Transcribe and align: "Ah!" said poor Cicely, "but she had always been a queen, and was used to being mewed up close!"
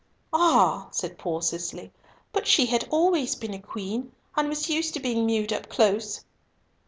"Ah!" 0.33 0.87
said 0.89 1.19
poor 1.19 1.43
Cicely, 1.43 1.91
"but 2.33 2.47
she 2.47 2.65
had 2.65 2.87
always 2.89 3.35
been 3.35 3.53
a 3.53 3.59
queen, 3.61 4.11
and 4.35 4.49
was 4.49 4.67
used 4.67 4.95
to 4.95 4.99
being 4.99 5.27
mewed 5.27 5.53
up 5.53 5.69
close!" 5.69 6.23